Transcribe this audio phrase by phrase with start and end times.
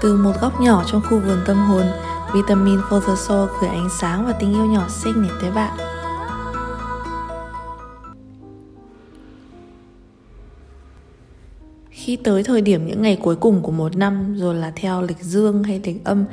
[0.00, 1.82] Từ một góc nhỏ trong khu vườn tâm hồn,
[2.34, 5.76] Vitamin for the Soul gửi ánh sáng và tình yêu nhỏ xinh đến tới bạn.
[11.90, 15.20] Khi tới thời điểm những ngày cuối cùng của một năm rồi là theo lịch
[15.20, 16.24] dương hay lịch âm,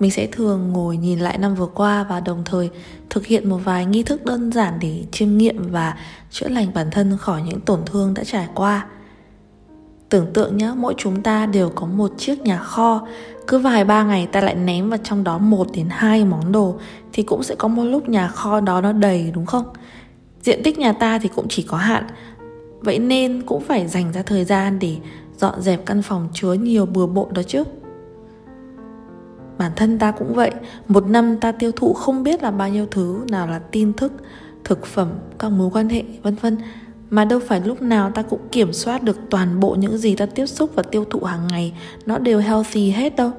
[0.00, 2.70] mình sẽ thường ngồi nhìn lại năm vừa qua và đồng thời
[3.10, 5.96] thực hiện một vài nghi thức đơn giản để chiêm nghiệm và
[6.30, 8.86] chữa lành bản thân khỏi những tổn thương đã trải qua.
[10.12, 13.06] Tưởng tượng nhé, mỗi chúng ta đều có một chiếc nhà kho.
[13.46, 16.74] Cứ vài ba ngày ta lại ném vào trong đó một đến hai món đồ
[17.12, 19.64] Thì cũng sẽ có một lúc nhà kho đó nó đầy đúng không?
[20.42, 22.04] Diện tích nhà ta thì cũng chỉ có hạn.
[22.80, 24.96] Vậy nên cũng phải dành ra thời gian để
[25.38, 27.64] dọn dẹp căn phòng chứa nhiều bừa bộn đó chứ.
[29.58, 30.50] Bản thân ta cũng vậy.
[30.88, 34.12] Một năm ta tiêu thụ không biết là bao nhiêu thứ Nào là tin thức,
[34.64, 36.58] thực phẩm, các mối quan hệ, vân vân
[37.12, 40.26] mà đâu phải lúc nào ta cũng kiểm soát được toàn bộ những gì ta
[40.26, 41.72] tiếp xúc và tiêu thụ hàng ngày.
[42.06, 43.30] Nó đều healthy hết đâu.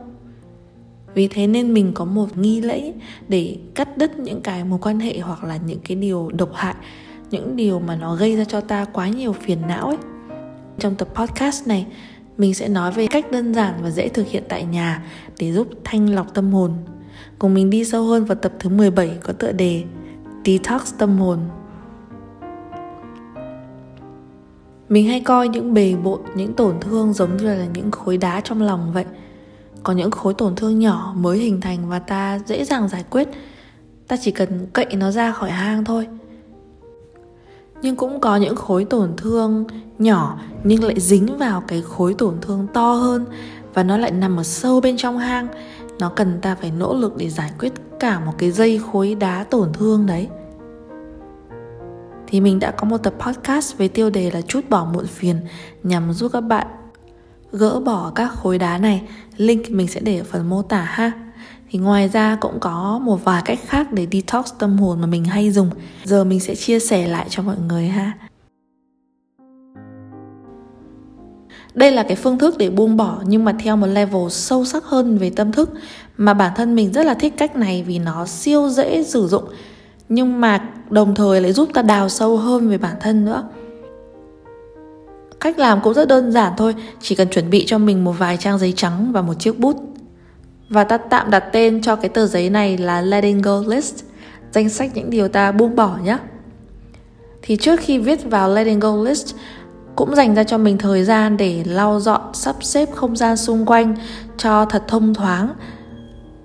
[1.14, 2.94] Vì thế nên mình có một nghi lễ
[3.28, 6.76] để cắt đứt những cái mối quan hệ hoặc là những cái điều độc hại,
[7.32, 9.98] những điều mà nó gây ra cho ta quá nhiều phiền não ấy.
[10.80, 11.88] Trong tập podcast này,
[12.38, 15.04] mình sẽ nói về cách đơn giản và dễ thực hiện tại nhà
[15.40, 16.74] để giúp thanh lọc tâm hồn.
[17.40, 19.84] Cùng mình đi sâu hơn vào tập thứ 17 có tựa đề
[20.46, 21.40] Detox tâm hồn.
[24.94, 28.42] Mình hay coi những bề bộn, những tổn thương giống như là những khối đá
[28.42, 29.06] trong lòng vậy.
[29.84, 33.28] Có những khối tổn thương nhỏ mới hình thành và ta dễ dàng giải quyết.
[34.08, 36.08] Ta chỉ cần cậy nó ra khỏi hang thôi.
[37.82, 39.66] Nhưng cũng có những khối tổn thương
[40.00, 43.26] nhỏ nhưng lại dính vào cái khối tổn thương to hơn
[43.74, 45.48] và nó lại nằm ở sâu bên trong hang.
[46.00, 49.44] Nó cần ta phải nỗ lực để giải quyết cả một cái dây khối đá
[49.44, 50.28] tổn thương đấy
[52.34, 55.38] thì mình đã có một tập podcast với tiêu đề là chút bỏ muộn phiền,
[55.84, 56.68] nhằm giúp các bạn
[57.52, 59.02] gỡ bỏ các khối đá này.
[59.38, 61.12] Link mình sẽ để ở phần mô tả ha.
[61.70, 65.26] Thì ngoài ra cũng có một vài cách khác để detox tâm hồn mà mình
[65.26, 65.70] hay dùng.
[66.04, 68.14] Giờ mình sẽ chia sẻ lại cho mọi người ha.
[71.74, 74.86] Đây là cái phương thức để buông bỏ, nhưng mà theo một level sâu sắc
[74.86, 75.70] hơn về tâm thức.
[76.18, 79.44] Mà bản thân mình rất là thích cách này vì nó siêu dễ sử dụng
[80.10, 83.44] nhưng mà đồng thời lại giúp ta đào sâu hơn về bản thân nữa.
[85.40, 88.38] Cách làm cũng rất đơn giản thôi, chỉ cần chuẩn bị cho mình một vài
[88.38, 89.76] trang giấy trắng và một chiếc bút.
[90.70, 94.04] Và ta tạm đặt tên cho cái tờ giấy này là letting go list,
[94.52, 96.18] danh sách những điều ta buông bỏ nhé.
[97.42, 99.36] Thì trước khi viết vào letting go list,
[99.96, 103.66] cũng dành ra cho mình thời gian để lau dọn, sắp xếp không gian xung
[103.66, 103.96] quanh
[104.38, 105.54] cho thật thông thoáng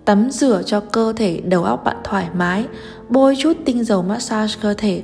[0.08, 2.66] tắm rửa cho cơ thể đầu óc bạn thoải mái
[3.08, 5.02] bôi chút tinh dầu massage cơ thể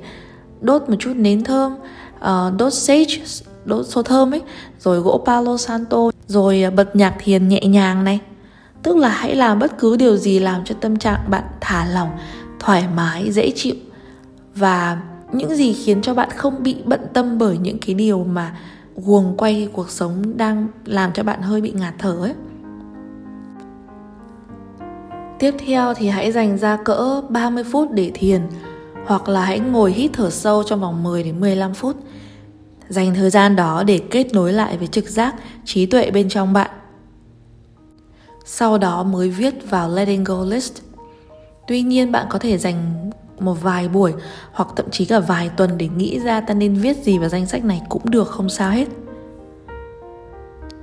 [0.60, 1.75] đốt một chút nến thơm
[2.16, 3.16] uh, đốt sage
[3.65, 4.42] đốt số thơm ấy
[4.78, 8.20] rồi gỗ palo santo rồi ờ, bật nhạc thiền nhẹ nhàng này.
[8.82, 12.10] Tức là hãy làm bất cứ điều gì làm cho tâm trạng bạn thả lỏng
[12.60, 13.75] thoải mái dễ chịu.
[14.54, 15.00] Và
[15.32, 18.56] những gì khiến cho bạn không bị bận tâm bởi những cái điều mà
[18.97, 22.32] guồng quay cuộc sống đang làm cho bạn hơi bị ngạt thở ấy.
[25.39, 28.41] Tiếp theo thì hãy dành ra cỡ 30 phút để thiền
[29.06, 31.97] hoặc là hãy ngồi hít thở sâu trong vòng 10 đến 15 phút.
[32.89, 35.34] Dành thời gian đó để kết nối lại với trực giác,
[35.65, 36.71] trí tuệ bên trong bạn.
[38.45, 40.83] Sau đó mới viết vào letting go list.
[41.66, 44.12] Tuy nhiên bạn có thể dành một vài buổi
[44.53, 47.47] hoặc thậm chí cả vài tuần để nghĩ ra ta nên viết gì vào danh
[47.47, 48.89] sách này cũng được không sao hết.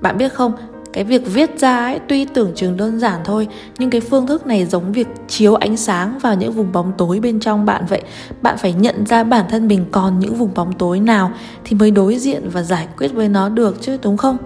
[0.01, 0.53] Bạn biết không,
[0.93, 3.47] cái việc viết ra ấy, tuy tưởng chừng đơn giản thôi,
[3.77, 7.19] nhưng cái phương thức này giống việc chiếu ánh sáng vào những vùng bóng tối
[7.19, 8.01] bên trong bạn vậy.
[8.41, 11.31] Bạn phải nhận ra bản thân mình còn những vùng bóng tối nào
[11.63, 14.37] thì mới đối diện và giải quyết với nó được chứ, đúng không?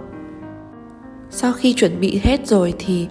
[1.30, 3.08] Sau khi chuẩn bị hết rồi thì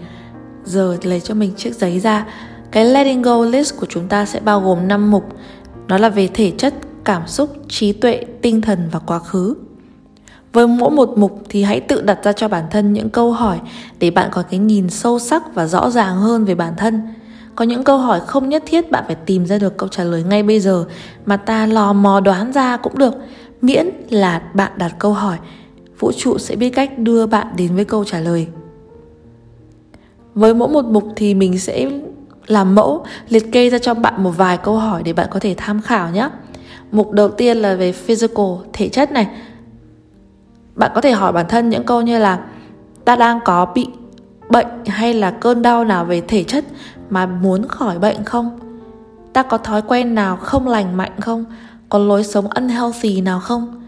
[0.63, 2.25] giờ lấy cho mình chiếc giấy ra.
[2.71, 5.25] Cái letting go list của chúng ta sẽ bao gồm 5 mục.
[5.87, 6.73] Nó là về thể chất,
[7.03, 9.55] cảm xúc, trí tuệ, tinh thần và quá khứ
[10.55, 13.59] với mỗi một mục thì hãy tự đặt ra cho bản thân những câu hỏi
[13.99, 17.01] để bạn có cái nhìn sâu sắc và rõ ràng hơn về bản thân.
[17.55, 20.23] Có những câu hỏi không nhất thiết bạn phải tìm ra được câu trả lời
[20.23, 20.85] ngay bây giờ
[21.25, 23.13] mà ta lò mò đoán ra cũng được,
[23.61, 25.37] miễn là bạn đặt câu hỏi,
[25.99, 28.47] vũ trụ sẽ biết cách đưa bạn đến với câu trả lời.
[30.35, 31.89] Với mỗi một mục thì mình sẽ
[32.47, 35.53] làm mẫu liệt kê ra cho bạn một vài câu hỏi để bạn có thể
[35.57, 36.29] tham khảo nhé.
[36.91, 39.27] Mục đầu tiên là về physical, thể chất này
[40.75, 42.39] bạn có thể hỏi bản thân những câu như là,
[43.05, 43.87] ta đang có bị
[44.49, 46.65] bệnh hay là cơn đau nào về thể chất
[47.09, 48.59] mà muốn khỏi bệnh không?
[49.33, 51.45] Ta có thói quen nào không lành mạnh không?
[51.89, 53.81] Có lối sống unhealthy nào không?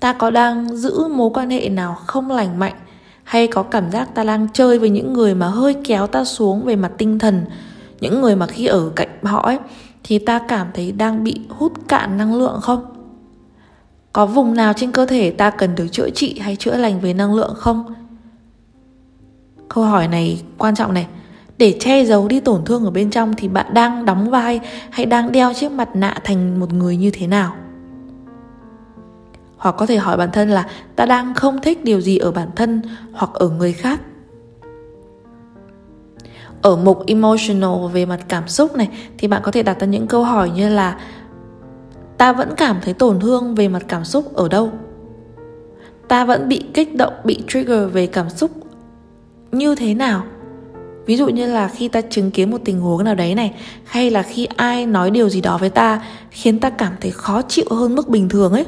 [0.00, 2.74] Ta có đang giữ mối quan hệ nào không lành mạnh?
[3.24, 6.64] Hay có cảm giác ta đang chơi với những người mà hơi kéo ta xuống
[6.64, 7.44] về mặt tinh thần?
[8.00, 9.58] Những người mà khi ở cạnh họ ấy,
[10.04, 13.01] thì ta cảm thấy đang bị hút cạn năng lượng không?
[14.12, 17.14] Có vùng nào trên cơ thể ta cần được chữa trị hay chữa lành về
[17.14, 17.94] năng lượng không?
[19.68, 21.06] Câu hỏi này quan trọng này.
[21.58, 24.60] Để che giấu đi tổn thương ở bên trong thì bạn đang đóng vai
[24.90, 27.56] hay đang đeo chiếc mặt nạ thành một người như thế nào?
[29.56, 32.48] Hoặc có thể hỏi bản thân là ta đang không thích điều gì ở bản
[32.56, 32.82] thân
[33.12, 34.00] hoặc ở người khác?
[36.62, 38.88] Ở mục emotional về mặt cảm xúc này
[39.18, 40.98] thì bạn có thể đặt ra những câu hỏi như là
[42.22, 44.72] ta vẫn cảm thấy tổn thương về mặt cảm xúc ở đâu?
[46.08, 48.50] Ta vẫn bị kích động, bị trigger về cảm xúc
[49.52, 50.24] như thế nào?
[51.06, 53.54] Ví dụ như là khi ta chứng kiến một tình huống nào đấy này,
[53.84, 57.42] hay là khi ai nói điều gì đó với ta khiến ta cảm thấy khó
[57.42, 58.66] chịu hơn mức bình thường ấy,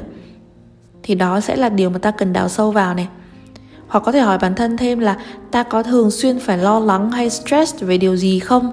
[1.03, 3.07] thì đó sẽ là điều mà ta cần đào sâu vào này.
[3.87, 5.17] Hoặc có thể hỏi bản thân thêm là
[5.51, 8.71] ta có thường xuyên phải lo lắng hay stress về điều gì không?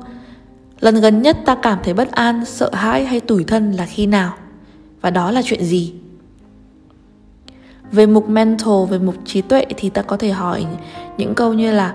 [0.81, 4.06] Lần gần nhất ta cảm thấy bất an, sợ hãi hay tủi thân là khi
[4.06, 4.34] nào?
[5.03, 5.95] Và đó là chuyện gì?
[7.93, 10.67] Về mục mental về mục trí tuệ thì ta có thể hỏi
[11.17, 11.95] những câu như là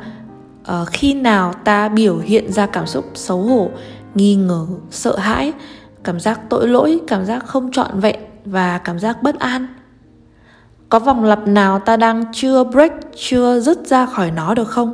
[0.62, 3.70] uh, khi nào ta biểu hiện ra cảm xúc xấu hổ
[4.16, 5.54] nghi ngờ sợ hãi
[6.04, 9.68] cảm giác tội lỗi cảm giác không trọn vẹn và cảm giác bất an?
[10.90, 14.94] Có vòng lặp nào ta đang chưa break chưa dứt ra khỏi nó được không?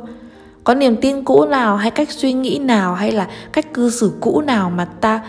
[0.64, 4.12] Có niềm tin cũ nào hay cách suy nghĩ nào hay là cách cư xử
[4.20, 5.20] cũ nào mà ta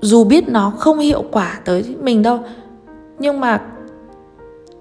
[0.00, 2.40] dù biết nó không hiệu quả tới mình đâu,
[3.18, 3.60] nhưng mà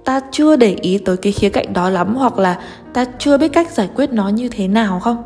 [0.06, 2.59] ta chưa để ý tới cái khía cạnh đó lắm, hoặc là
[2.94, 5.23] ta chưa biết cách giải quyết nó như thế nào không?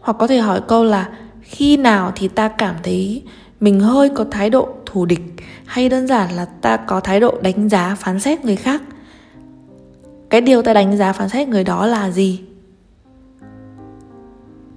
[0.00, 1.10] Hoặc có thể hỏi câu là,
[1.42, 3.22] khi nào thì ta cảm thấy
[3.60, 5.22] mình hơi có thái độ thù địch,
[5.64, 8.82] hay đơn giản là ta có thái độ đánh giá, phán xét người khác?
[10.30, 12.40] Cái điều ta đánh giá, phán xét người đó là gì?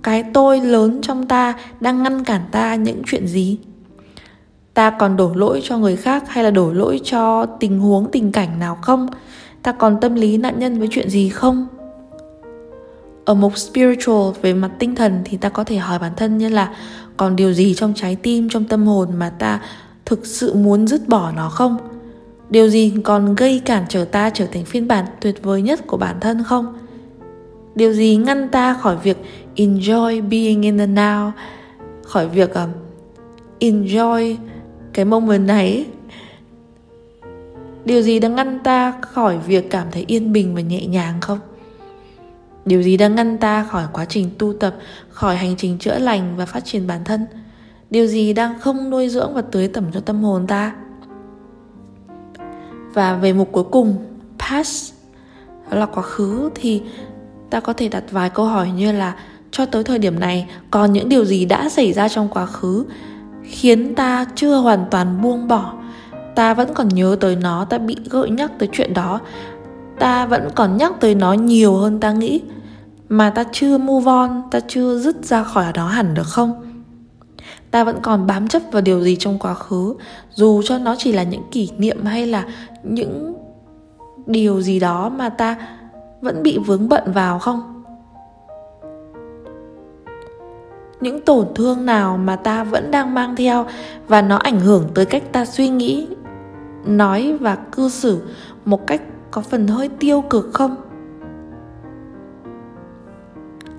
[0.03, 3.57] Cái tôi lớn trong ta đang ngăn cản ta những chuyện gì?
[4.73, 8.31] Ta còn đổ lỗi cho người khác hay là đổ lỗi cho tình huống, tình
[8.31, 9.07] cảnh nào không?
[9.63, 11.67] Ta còn tâm lý nạn nhân với chuyện gì không?
[13.25, 16.49] Ở mục spiritual về mặt tinh thần thì ta có thể hỏi bản thân như
[16.49, 16.75] là
[17.17, 19.61] còn điều gì trong trái tim, trong tâm hồn mà ta
[20.05, 21.77] thực sự muốn dứt bỏ nó không?
[22.49, 25.97] Điều gì còn gây cản trở ta trở thành phiên bản tuyệt vời nhất của
[25.97, 26.77] bản thân không?
[27.75, 29.17] Điều gì ngăn ta khỏi việc
[29.59, 31.31] enjoy being in the now.
[32.03, 32.69] Khỏi việc um,
[33.59, 34.35] enjoy
[34.93, 35.85] cái moment này.
[37.85, 41.39] Điều gì đang ngăn ta khỏi việc cảm thấy yên bình và nhẹ nhàng không?
[42.65, 44.75] Điều gì đang ngăn ta khỏi quá trình tu tập
[45.09, 47.25] khỏi hành trình chữa lành và phát triển bản thân?
[47.89, 50.75] Điều gì đang không nuôi dưỡng và tưới tẩm cho tâm hồn ta?
[52.93, 53.95] Và về mục cuối cùng
[54.39, 54.93] past
[55.71, 56.81] đó là quá khứ thì
[57.49, 59.15] ta có thể đặt vài câu hỏi như là
[59.51, 62.85] cho tới thời điểm này còn những điều gì đã xảy ra trong quá khứ
[63.43, 65.73] khiến ta chưa hoàn toàn buông bỏ?
[66.35, 69.19] Ta vẫn còn nhớ tới nó, ta bị gợi nhắc tới chuyện đó.
[69.99, 72.41] Ta vẫn còn nhắc tới nó nhiều hơn ta nghĩ.
[73.09, 76.83] Mà ta chưa move on, ta chưa dứt ra khỏi đó hẳn được không?
[77.71, 79.95] Ta vẫn còn bám chấp vào điều gì trong quá khứ,
[80.33, 82.45] dù cho nó chỉ là những kỷ niệm hay là
[82.83, 83.33] những
[84.25, 85.55] điều gì đó mà ta
[86.21, 87.78] vẫn bị vướng bận vào không?
[91.01, 93.65] Những tổn thương nào mà ta vẫn đang mang theo
[94.07, 96.07] và nó ảnh hưởng tới cách ta suy nghĩ,
[96.85, 98.21] nói và cư xử
[98.65, 99.01] một cách
[99.31, 100.75] có phần hơi tiêu cực không?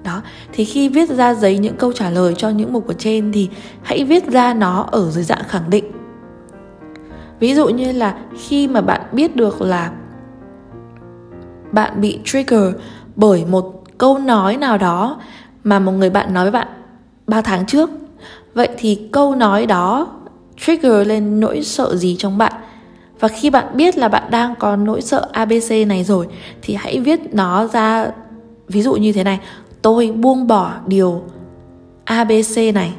[0.05, 0.23] Đó,
[0.53, 3.49] thì khi viết ra giấy những câu trả lời cho những mục ở trên thì
[3.83, 5.85] hãy viết ra nó ở dưới dạng khẳng định.
[7.41, 9.93] Ví dụ như là khi mà bạn biết được là
[11.73, 12.75] bạn bị trigger
[13.17, 15.21] bởi một câu nói nào đó
[15.65, 16.69] mà một người bạn nói với bạn
[17.31, 17.91] 3 tháng trước.
[18.55, 20.09] Vậy thì câu nói đó
[20.67, 22.53] trigger lên nỗi sợ gì trong bạn?
[23.21, 26.27] Và khi bạn biết là bạn đang có nỗi sợ abc này rồi,
[26.63, 28.11] thì hãy viết nó ra.
[28.69, 29.41] Ví dụ như thế này,
[29.83, 31.23] tôi buông bỏ điều
[32.05, 32.93] abc này.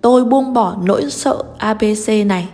[0.00, 2.48] Tôi buông bỏ nỗi sợ abc này.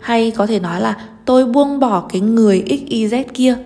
[0.00, 3.56] Hay có thể nói là, tôi buông bỏ cái người xyz kia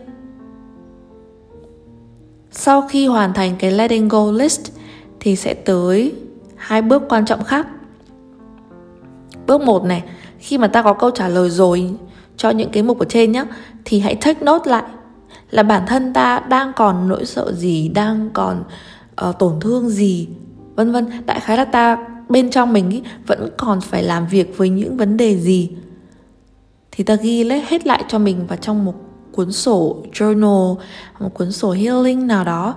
[2.50, 4.60] sau khi hoàn thành cái letting go list
[5.20, 6.14] thì sẽ tới
[6.56, 7.66] hai bước quan trọng khác.
[9.46, 10.02] Bước một này
[10.38, 11.90] khi mà ta có câu trả lời rồi
[12.36, 13.44] cho những cái mục ở trên nhé
[13.84, 14.82] thì hãy take note lại
[15.50, 18.64] là bản thân ta đang còn nỗi sợ gì đang còn
[19.28, 20.28] uh, tổn thương gì
[20.74, 21.06] vân vân.
[21.26, 24.96] Đại khái là ta bên trong mình ý, vẫn còn phải làm việc với những
[24.96, 25.70] vấn đề gì.
[26.90, 28.94] Thì ta ghi lấy hết lại cho mình vào trong một
[29.32, 30.76] cuốn sổ journal,
[31.18, 32.74] một cuốn sổ healing nào đó.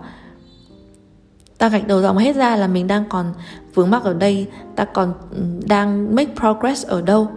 [1.57, 3.33] Ta gạch đầu dòng hết ra là mình đang còn
[3.74, 7.27] vướng mắc ở đây, ta còn ừ, đang make progress ở đâu?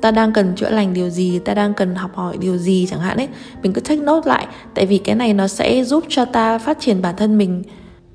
[0.00, 1.38] Ta đang cần chữa lành điều gì?
[1.38, 3.28] Ta đang cần học hỏi điều gì chẳng hạn ấy?
[3.62, 6.80] Mình cứ take note lại, tại vì cái này nó sẽ giúp cho ta phát
[6.80, 7.62] triển bản thân mình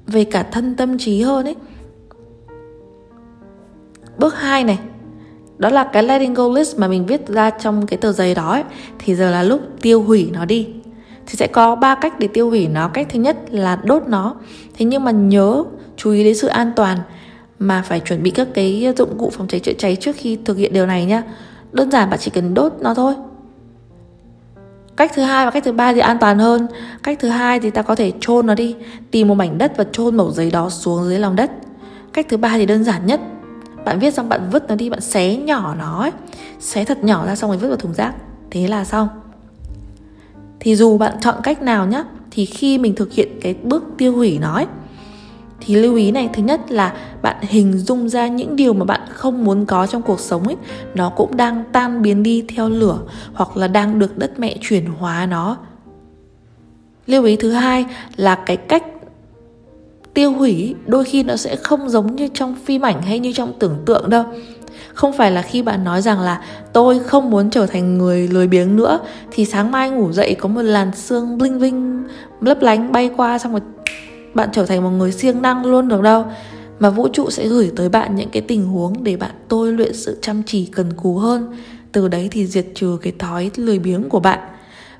[0.07, 1.55] về cả thân tâm trí hơn ấy.
[4.17, 4.79] Bước 2 này
[5.57, 8.51] đó là cái letting go list mà mình viết ra trong cái tờ giấy đó
[8.51, 8.63] ấy,
[8.99, 10.67] thì giờ là lúc tiêu hủy nó đi.
[11.25, 12.87] Thì sẽ có ba cách để tiêu hủy nó.
[12.87, 14.35] Cách thứ nhất là đốt nó.
[14.77, 15.63] Thế nhưng mà nhớ
[15.97, 16.97] chú ý đến sự an toàn
[17.59, 20.57] mà phải chuẩn bị các cái dụng cụ phòng cháy chữa cháy trước khi thực
[20.57, 21.23] hiện điều này nhá.
[21.71, 23.13] Đơn giản bạn chỉ cần đốt nó thôi.
[24.95, 26.67] Cách thứ hai và cách thứ ba thì an toàn hơn.
[27.03, 28.75] Cách thứ hai thì ta có thể chôn nó đi.
[29.11, 31.51] Tìm một mảnh đất và chôn mẩu giấy đó xuống dưới lòng đất.
[32.13, 33.19] Cách thứ ba thì đơn giản nhất
[33.85, 36.11] bạn viết xong bạn vứt nó đi bạn xé nhỏ nó ấy.
[36.59, 38.13] xé thật nhỏ ra xong rồi vứt vào thùng rác.
[38.51, 39.07] Thế là xong.
[40.59, 44.15] Thì dù bạn chọn cách nào nhá thì khi mình thực hiện cái bước tiêu
[44.15, 44.65] hủy nó ấy,
[45.59, 49.01] thì lưu ý này thứ nhất là bạn hình dung ra những điều mà bạn
[49.09, 50.55] không muốn có trong cuộc sống ấy
[50.95, 52.99] nó cũng đang tan biến đi theo lửa
[53.33, 55.57] hoặc là đang được đất mẹ chuyển hóa nó.
[57.07, 58.83] Lưu ý thứ hai là cái cách
[60.15, 63.53] tiêu hủy, đôi khi nó sẽ không giống như trong phim ảnh hay như trong
[63.59, 64.23] tưởng tượng đâu.
[64.93, 66.41] Không phải là khi bạn nói rằng là,
[66.73, 68.99] tôi không muốn trở thành người lười biếng nữa,
[69.31, 72.03] thì sáng mai ngủ dậy có một làn xương bling bling,
[72.41, 73.61] lấp lánh bay qua xong rồi
[74.33, 76.25] bạn trở thành một người siêng năng luôn được đâu.
[76.79, 79.93] Mà vũ trụ sẽ gửi tới bạn những cái tình huống để bạn tôi luyện
[79.93, 81.47] sự chăm chỉ cần cù hơn.
[81.91, 84.39] Từ đấy thì diệt trừ cái thói lười biếng của bạn.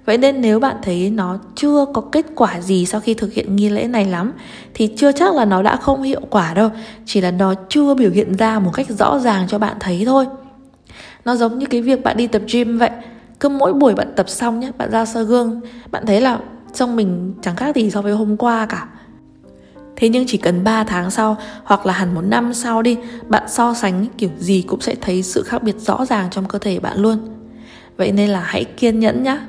[0.06, 3.56] Vậy nên nếu bạn thấy nó chưa có kết quả gì sau khi thực hiện
[3.56, 4.32] nghi lễ này lắm
[4.74, 6.70] thì chưa chắc là nó đã không hiệu quả đâu,
[7.06, 10.26] chỉ là nó chưa biểu hiện ra một cách rõ ràng cho bạn thấy thôi.
[11.26, 12.90] Nó giống như cái việc bạn đi tập gym vậy.
[13.40, 16.40] Cứ mỗi buổi bạn tập xong nhé, bạn ra soi gương, bạn thấy là
[16.74, 18.88] trong mình chẳng khác gì so với hôm qua cả.
[19.96, 22.98] Thế nhưng chỉ cần 3 tháng sau hoặc là hẳn một năm sau đi,
[23.28, 26.60] bạn so sánh kiểu gì cũng sẽ thấy sự khác biệt rõ ràng trong cơ
[26.60, 27.18] thể bạn luôn.
[27.98, 29.40] Vậy nên là hãy kiên nhẫn nhé.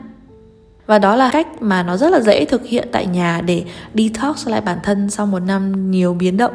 [0.87, 3.65] Và đó là cách mà nó rất là dễ thực hiện tại nhà để
[3.95, 6.55] detox lại bản thân sau một năm nhiều biến động.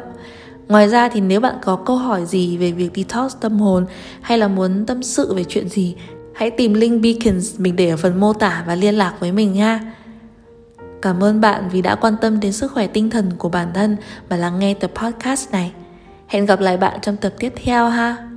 [0.68, 3.86] Ngoài ra thì nếu bạn có câu hỏi gì về việc detox tâm hồn
[4.20, 5.96] hay là muốn tâm sự về chuyện gì,
[6.34, 9.52] hãy tìm link Beacons mình để ở phần mô tả và liên lạc với mình
[9.52, 9.94] nha.
[11.02, 13.96] Cảm ơn bạn vì đã quan tâm đến sức khỏe tinh thần của bản thân
[14.28, 15.72] và lắng nghe tập podcast này.
[16.26, 18.31] Hẹn gặp lại bạn trong tập tiếp theo ha.